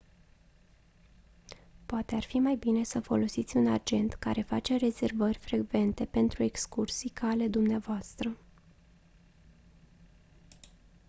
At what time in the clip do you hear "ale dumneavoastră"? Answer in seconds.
7.27-8.35